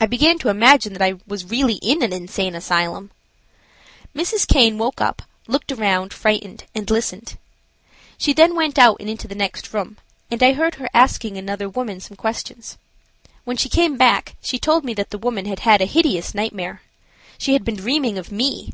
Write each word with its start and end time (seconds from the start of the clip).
I 0.00 0.06
began 0.06 0.38
to 0.38 0.48
imagine 0.48 0.94
that 0.94 1.02
I 1.04 1.16
was 1.26 1.44
really 1.50 1.74
in 1.82 2.02
an 2.02 2.10
insane 2.10 2.54
asylum. 2.54 3.10
Mrs. 4.16 4.48
Caine 4.50 4.78
woke 4.78 5.02
up, 5.02 5.20
looked 5.46 5.70
around, 5.70 6.14
frightened, 6.14 6.64
and 6.74 6.90
listened. 6.90 7.36
She 8.16 8.32
then 8.32 8.54
went 8.56 8.78
out 8.78 8.96
and 8.98 9.10
into 9.10 9.28
the 9.28 9.34
next 9.34 9.74
room, 9.74 9.98
and 10.30 10.42
I 10.42 10.54
heard 10.54 10.76
her 10.76 10.88
asking 10.94 11.36
another 11.36 11.68
woman 11.68 12.00
some 12.00 12.16
questions. 12.16 12.78
When 13.44 13.58
she 13.58 13.68
came 13.68 13.98
back 13.98 14.36
she 14.40 14.58
told 14.58 14.86
me 14.86 14.94
that 14.94 15.10
the 15.10 15.18
woman 15.18 15.44
had 15.44 15.58
had 15.60 15.82
a 15.82 15.84
hideous 15.84 16.34
nightmare. 16.34 16.80
She 17.36 17.52
had 17.52 17.62
been 17.62 17.76
dreaming 17.76 18.16
of 18.16 18.32
me. 18.32 18.72